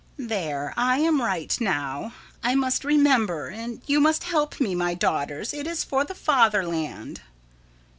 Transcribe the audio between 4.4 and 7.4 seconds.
me, my daughters it is for the fatherland.